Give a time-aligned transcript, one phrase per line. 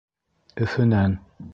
[0.67, 1.19] Өфөнән.